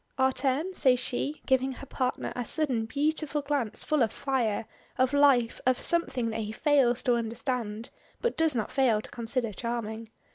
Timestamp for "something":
5.79-6.31